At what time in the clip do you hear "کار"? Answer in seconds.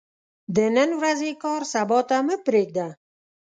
1.43-1.61